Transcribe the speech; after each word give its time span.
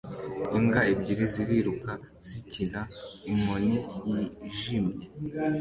Imbwa 0.57 0.81
ebyiri 0.91 1.25
ziriruka 1.33 1.91
zikina 2.29 2.81
inkoni 3.31 3.77
yijimye 4.09 5.05